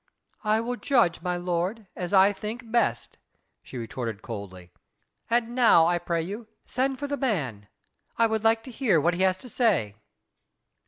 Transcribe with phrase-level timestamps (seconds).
[0.43, 3.19] "I will judge, my lord, as I think best,"
[3.61, 4.71] she retorted coldly.
[5.29, 7.67] "And now, I pray you, send for the man.
[8.17, 9.93] I would like to hear what he has to say."